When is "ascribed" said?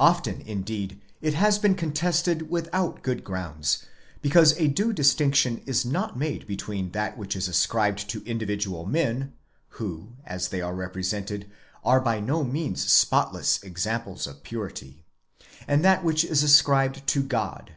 7.46-8.10, 16.42-17.06